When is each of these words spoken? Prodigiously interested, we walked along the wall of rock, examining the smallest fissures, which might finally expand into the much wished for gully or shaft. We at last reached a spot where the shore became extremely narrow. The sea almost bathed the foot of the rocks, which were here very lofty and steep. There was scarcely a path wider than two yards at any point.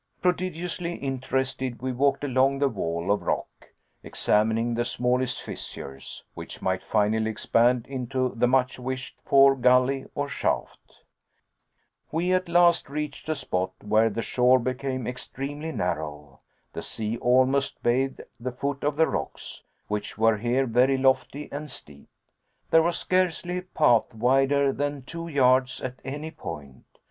Prodigiously 0.19 0.95
interested, 0.95 1.79
we 1.79 1.91
walked 1.91 2.23
along 2.23 2.57
the 2.57 2.67
wall 2.67 3.11
of 3.11 3.21
rock, 3.21 3.69
examining 4.01 4.73
the 4.73 4.83
smallest 4.83 5.39
fissures, 5.43 6.23
which 6.33 6.59
might 6.59 6.81
finally 6.81 7.29
expand 7.29 7.85
into 7.85 8.33
the 8.35 8.47
much 8.47 8.79
wished 8.79 9.19
for 9.23 9.55
gully 9.55 10.05
or 10.15 10.27
shaft. 10.27 11.03
We 12.11 12.33
at 12.33 12.49
last 12.49 12.89
reached 12.89 13.29
a 13.29 13.35
spot 13.35 13.73
where 13.83 14.09
the 14.09 14.23
shore 14.23 14.57
became 14.57 15.05
extremely 15.05 15.71
narrow. 15.71 16.39
The 16.73 16.81
sea 16.81 17.17
almost 17.17 17.83
bathed 17.83 18.21
the 18.39 18.51
foot 18.51 18.83
of 18.83 18.95
the 18.95 19.05
rocks, 19.05 19.61
which 19.87 20.17
were 20.17 20.37
here 20.39 20.65
very 20.65 20.97
lofty 20.97 21.47
and 21.51 21.69
steep. 21.69 22.09
There 22.71 22.81
was 22.81 22.97
scarcely 22.97 23.59
a 23.59 23.61
path 23.61 24.15
wider 24.15 24.73
than 24.73 25.03
two 25.03 25.27
yards 25.27 25.79
at 25.79 25.99
any 26.03 26.31
point. 26.31 26.85